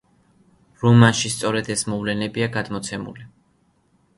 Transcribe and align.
რომანში 0.83 1.31
სწორედ 1.35 1.69
ეს 1.75 1.85
მოვლენებია 1.91 2.49
გადმოცემული. 2.57 3.29